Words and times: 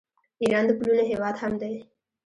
ایران 0.43 0.63
د 0.67 0.71
پلونو 0.79 1.03
هیواد 1.11 1.35
هم 1.41 1.53
دی. 1.61 1.73